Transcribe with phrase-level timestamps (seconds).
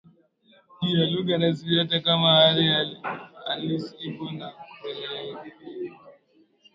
[0.81, 2.67] juu ya lugha rasmi hata kama hali
[3.45, 4.47] halisi ipo na
[4.81, 5.51] kuelewekan